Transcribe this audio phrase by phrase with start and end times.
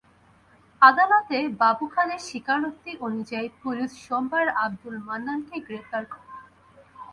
[0.81, 6.29] আদালতে বাবু খানের স্বীকারোক্তি অনুযায়ী পুলিশ সোমবার আবদুল মান্নানকে গ্রেপ্তার করে।